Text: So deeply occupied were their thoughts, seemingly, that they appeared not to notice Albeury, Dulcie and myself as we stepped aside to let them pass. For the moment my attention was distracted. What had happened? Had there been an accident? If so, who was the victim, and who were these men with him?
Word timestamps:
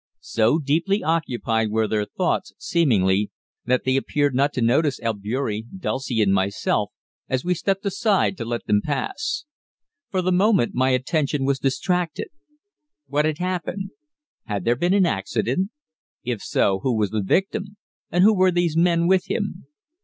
So 0.21 0.57
deeply 0.57 1.03
occupied 1.03 1.69
were 1.69 1.87
their 1.87 2.05
thoughts, 2.05 2.53
seemingly, 2.57 3.29
that 3.65 3.83
they 3.83 3.95
appeared 3.95 4.33
not 4.33 4.51
to 4.53 4.59
notice 4.63 4.99
Albeury, 5.01 5.63
Dulcie 5.77 6.23
and 6.23 6.33
myself 6.33 6.91
as 7.29 7.45
we 7.45 7.53
stepped 7.53 7.85
aside 7.85 8.35
to 8.37 8.43
let 8.45 8.65
them 8.65 8.81
pass. 8.83 9.45
For 10.09 10.23
the 10.23 10.31
moment 10.31 10.73
my 10.73 10.89
attention 10.89 11.45
was 11.45 11.59
distracted. 11.59 12.29
What 13.05 13.25
had 13.25 13.37
happened? 13.37 13.91
Had 14.45 14.65
there 14.65 14.75
been 14.75 14.95
an 14.95 15.05
accident? 15.05 15.69
If 16.23 16.41
so, 16.41 16.79
who 16.79 16.97
was 16.97 17.11
the 17.11 17.21
victim, 17.21 17.77
and 18.09 18.23
who 18.23 18.33
were 18.33 18.49
these 18.49 18.75
men 18.75 19.05
with 19.05 19.27
him? 19.29 19.67